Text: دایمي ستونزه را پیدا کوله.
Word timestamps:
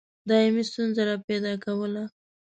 دایمي 0.29 0.63
ستونزه 0.69 1.01
را 1.09 1.15
پیدا 1.27 1.53
کوله. 1.65 2.03